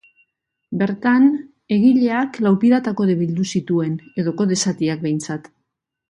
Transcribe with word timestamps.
Bertan, 0.81 1.25
egileak 1.75 2.39
lau 2.45 2.53
pirata-kode 2.65 3.17
bildu 3.23 3.45
zituen, 3.59 3.95
edo 4.23 4.33
kode 4.41 4.57
zatiak 4.69 5.05
behintzat. 5.09 5.51